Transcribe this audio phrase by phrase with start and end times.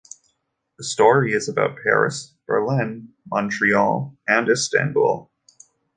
[0.79, 5.31] The story is about Paris, Berlin, Montreal and Istanbul.